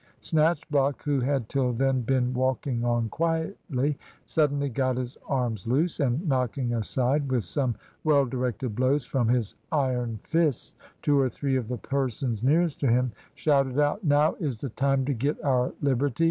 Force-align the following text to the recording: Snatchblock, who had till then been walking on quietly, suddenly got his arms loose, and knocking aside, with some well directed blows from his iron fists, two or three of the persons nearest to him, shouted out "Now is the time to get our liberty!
Snatchblock, 0.19 1.03
who 1.03 1.19
had 1.19 1.47
till 1.47 1.73
then 1.73 2.01
been 2.01 2.33
walking 2.33 2.83
on 2.83 3.07
quietly, 3.09 3.99
suddenly 4.25 4.67
got 4.67 4.97
his 4.97 5.15
arms 5.27 5.67
loose, 5.67 5.99
and 5.99 6.27
knocking 6.27 6.73
aside, 6.73 7.31
with 7.31 7.43
some 7.43 7.75
well 8.03 8.25
directed 8.25 8.73
blows 8.75 9.05
from 9.05 9.27
his 9.27 9.53
iron 9.71 10.19
fists, 10.23 10.73
two 11.03 11.19
or 11.19 11.29
three 11.29 11.55
of 11.55 11.67
the 11.67 11.77
persons 11.77 12.41
nearest 12.41 12.79
to 12.79 12.87
him, 12.87 13.11
shouted 13.35 13.77
out 13.77 14.03
"Now 14.03 14.33
is 14.39 14.59
the 14.59 14.69
time 14.69 15.05
to 15.05 15.13
get 15.13 15.39
our 15.43 15.71
liberty! 15.83 16.19